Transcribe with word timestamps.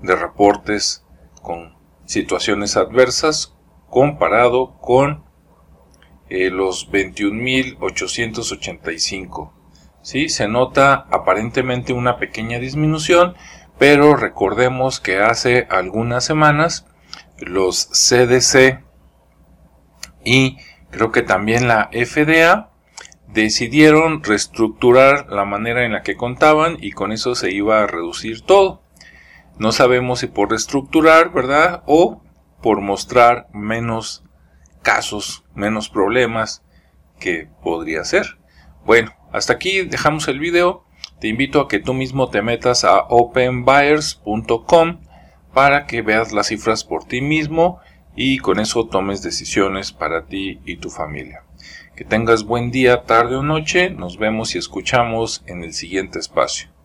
de 0.00 0.16
reportes 0.16 1.04
con 1.40 1.81
situaciones 2.12 2.76
adversas 2.76 3.56
comparado 3.88 4.78
con 4.80 5.24
eh, 6.28 6.50
los 6.50 6.90
21.885. 6.90 9.52
¿sí? 10.02 10.28
Se 10.28 10.48
nota 10.48 11.06
aparentemente 11.10 11.92
una 11.92 12.16
pequeña 12.18 12.58
disminución, 12.58 13.36
pero 13.78 14.16
recordemos 14.16 14.98
que 15.00 15.18
hace 15.18 15.68
algunas 15.70 16.24
semanas 16.24 16.88
los 17.38 17.86
CDC 17.88 18.82
y 20.24 20.56
creo 20.90 21.12
que 21.12 21.22
también 21.22 21.68
la 21.68 21.90
FDA 21.92 22.70
decidieron 23.28 24.22
reestructurar 24.22 25.26
la 25.30 25.44
manera 25.44 25.84
en 25.84 25.92
la 25.92 26.02
que 26.02 26.16
contaban 26.16 26.78
y 26.80 26.92
con 26.92 27.12
eso 27.12 27.34
se 27.34 27.50
iba 27.50 27.82
a 27.82 27.86
reducir 27.86 28.40
todo. 28.42 28.81
No 29.58 29.72
sabemos 29.72 30.20
si 30.20 30.26
por 30.26 30.50
reestructurar, 30.50 31.32
¿verdad? 31.32 31.82
O 31.86 32.22
por 32.62 32.80
mostrar 32.80 33.48
menos 33.52 34.24
casos, 34.82 35.44
menos 35.54 35.88
problemas 35.88 36.62
que 37.18 37.48
podría 37.62 38.04
ser. 38.04 38.38
Bueno, 38.84 39.12
hasta 39.32 39.52
aquí 39.52 39.82
dejamos 39.82 40.28
el 40.28 40.38
video. 40.38 40.84
Te 41.20 41.28
invito 41.28 41.60
a 41.60 41.68
que 41.68 41.78
tú 41.78 41.94
mismo 41.94 42.28
te 42.30 42.42
metas 42.42 42.84
a 42.84 43.02
openbuyers.com 43.08 45.00
para 45.52 45.86
que 45.86 46.02
veas 46.02 46.32
las 46.32 46.48
cifras 46.48 46.84
por 46.84 47.04
ti 47.04 47.20
mismo 47.20 47.80
y 48.16 48.38
con 48.38 48.58
eso 48.58 48.86
tomes 48.86 49.22
decisiones 49.22 49.92
para 49.92 50.26
ti 50.26 50.60
y 50.64 50.76
tu 50.76 50.90
familia. 50.90 51.44
Que 51.94 52.04
tengas 52.04 52.44
buen 52.44 52.70
día, 52.70 53.04
tarde 53.04 53.36
o 53.36 53.42
noche. 53.42 53.90
Nos 53.90 54.18
vemos 54.18 54.54
y 54.54 54.58
escuchamos 54.58 55.44
en 55.46 55.62
el 55.62 55.74
siguiente 55.74 56.18
espacio. 56.18 56.72